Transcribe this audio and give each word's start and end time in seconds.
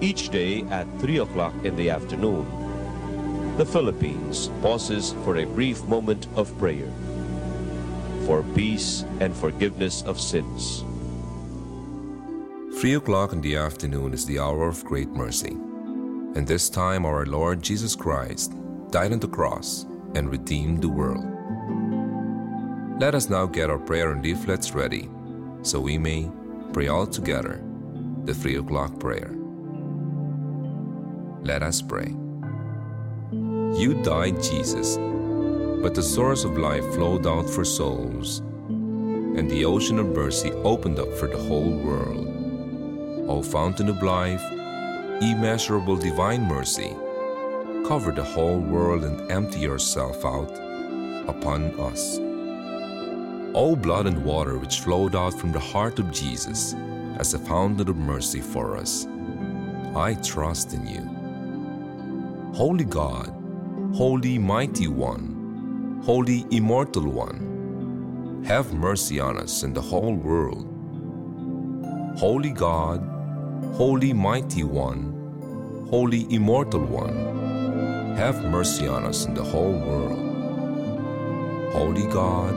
each 0.00 0.30
day 0.30 0.62
at 0.70 0.86
3 1.00 1.18
o'clock 1.18 1.54
in 1.64 1.76
the 1.76 1.90
afternoon. 1.90 2.46
The 3.56 3.66
Philippines 3.66 4.50
pauses 4.62 5.14
for 5.24 5.36
a 5.36 5.44
brief 5.44 5.82
moment 5.84 6.26
of 6.36 6.56
prayer 6.58 6.92
for 8.28 8.42
peace 8.54 9.04
and 9.20 9.34
forgiveness 9.34 10.02
of 10.02 10.20
sins. 10.20 10.84
3 12.78 12.94
o'clock 12.94 13.32
in 13.32 13.40
the 13.40 13.56
afternoon 13.56 14.12
is 14.12 14.26
the 14.26 14.38
hour 14.38 14.68
of 14.68 14.84
great 14.84 15.08
mercy. 15.08 15.56
And 16.36 16.46
this 16.46 16.68
time 16.68 17.06
our 17.06 17.24
Lord 17.24 17.62
Jesus 17.62 17.96
Christ 17.96 18.52
died 18.90 19.12
on 19.12 19.18
the 19.18 19.28
cross 19.28 19.86
and 20.14 20.30
redeemed 20.30 20.82
the 20.82 20.88
world. 20.88 21.24
Let 23.00 23.14
us 23.14 23.30
now 23.30 23.46
get 23.46 23.70
our 23.70 23.78
prayer 23.78 24.12
and 24.12 24.22
leaflets 24.22 24.74
ready 24.74 25.08
so 25.62 25.80
we 25.80 25.96
may 25.96 26.30
pray 26.72 26.88
all 26.88 27.06
together 27.06 27.64
the 28.24 28.34
3 28.34 28.56
o'clock 28.56 29.00
prayer. 29.00 29.34
Let 31.42 31.62
us 31.62 31.80
pray. 31.80 32.14
You 33.30 34.00
died, 34.02 34.42
Jesus, 34.42 34.96
but 35.82 35.94
the 35.94 36.02
source 36.02 36.44
of 36.44 36.58
life 36.58 36.84
flowed 36.94 37.26
out 37.26 37.48
for 37.48 37.64
souls, 37.64 38.40
and 38.68 39.48
the 39.48 39.64
ocean 39.64 39.98
of 39.98 40.06
mercy 40.08 40.50
opened 40.50 40.98
up 40.98 41.12
for 41.14 41.28
the 41.28 41.38
whole 41.38 41.70
world. 41.70 42.26
O 43.28 43.42
fountain 43.42 43.88
of 43.88 44.02
life, 44.02 44.42
immeasurable 45.20 45.96
divine 45.96 46.42
mercy, 46.42 46.96
cover 47.86 48.10
the 48.10 48.24
whole 48.24 48.58
world 48.58 49.04
and 49.04 49.30
empty 49.30 49.60
yourself 49.60 50.24
out 50.24 50.50
upon 51.28 51.78
us. 51.78 52.18
O 53.54 53.76
blood 53.76 54.06
and 54.06 54.24
water 54.24 54.58
which 54.58 54.80
flowed 54.80 55.14
out 55.14 55.34
from 55.34 55.52
the 55.52 55.60
heart 55.60 55.98
of 55.98 56.10
Jesus 56.10 56.74
as 57.18 57.34
a 57.34 57.38
fountain 57.38 57.88
of 57.88 57.96
mercy 57.96 58.40
for 58.40 58.76
us, 58.76 59.06
I 59.94 60.14
trust 60.22 60.74
in 60.74 60.86
you. 60.86 61.17
Holy 62.54 62.84
God, 62.84 63.32
Holy 63.94 64.38
Mighty 64.38 64.88
One, 64.88 66.00
Holy 66.04 66.44
Immortal 66.50 67.08
One, 67.08 68.42
have 68.46 68.72
mercy 68.72 69.20
on 69.20 69.36
us 69.36 69.62
and 69.62 69.74
the 69.74 69.80
whole 69.80 70.14
world. 70.14 70.66
Holy 72.18 72.50
God, 72.50 73.00
Holy 73.74 74.12
Mighty 74.12 74.64
One, 74.64 75.86
Holy 75.90 76.26
Immortal 76.34 76.84
One, 76.84 78.16
have 78.16 78.44
mercy 78.44 78.88
on 78.88 79.04
us 79.04 79.26
and 79.26 79.36
the 79.36 79.44
whole 79.44 79.72
world. 79.72 80.18
Holy 81.72 82.06
God, 82.08 82.54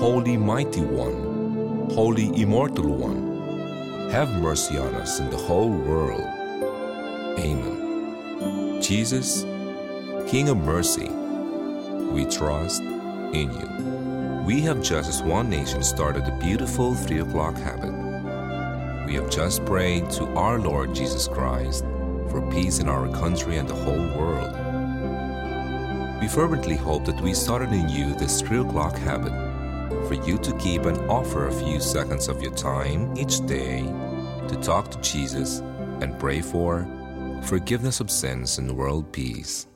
Holy 0.00 0.36
Mighty 0.36 0.80
One, 0.80 1.90
Holy 1.94 2.26
Immortal 2.40 2.88
One, 2.96 4.10
have 4.10 4.30
mercy 4.40 4.78
on 4.78 4.94
us 4.96 5.20
and 5.20 5.30
the 5.30 5.36
whole 5.36 5.70
world. 5.70 6.26
Amen. 7.38 7.87
Jesus, 8.80 9.42
King 10.30 10.48
of 10.48 10.56
mercy, 10.58 11.08
we 11.08 12.24
trust 12.26 12.80
in 12.80 13.50
you. 13.52 14.44
We 14.46 14.60
have 14.62 14.82
just 14.82 15.08
as 15.08 15.22
one 15.22 15.50
nation 15.50 15.82
started 15.82 16.24
the 16.24 16.32
beautiful 16.32 16.94
3 16.94 17.20
o'clock 17.20 17.56
habit. 17.56 17.92
We 19.06 19.14
have 19.14 19.30
just 19.30 19.64
prayed 19.64 20.08
to 20.10 20.26
our 20.36 20.58
Lord 20.58 20.94
Jesus 20.94 21.26
Christ 21.28 21.84
for 22.30 22.48
peace 22.52 22.78
in 22.78 22.88
our 22.88 23.08
country 23.08 23.56
and 23.56 23.68
the 23.68 23.74
whole 23.74 24.18
world. 24.18 24.54
We 26.20 26.28
fervently 26.28 26.76
hope 26.76 27.04
that 27.06 27.20
we 27.20 27.34
started 27.34 27.72
in 27.72 27.88
you 27.88 28.14
this 28.14 28.40
3 28.40 28.60
o'clock 28.60 28.96
habit 28.96 29.32
for 30.06 30.14
you 30.14 30.38
to 30.38 30.56
keep 30.58 30.84
and 30.84 30.98
offer 31.10 31.48
a 31.48 31.52
few 31.52 31.80
seconds 31.80 32.28
of 32.28 32.40
your 32.40 32.54
time 32.54 33.16
each 33.16 33.44
day 33.46 33.82
to 34.48 34.58
talk 34.62 34.90
to 34.92 35.00
Jesus 35.00 35.60
and 36.00 36.18
pray 36.18 36.40
for 36.40 36.86
forgiveness 37.44 38.00
of 38.00 38.10
sins 38.10 38.58
and 38.58 38.76
world 38.76 39.10
peace. 39.12 39.68